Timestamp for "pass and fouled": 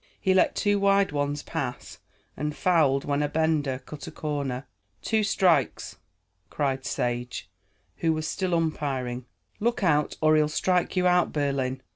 1.43-3.05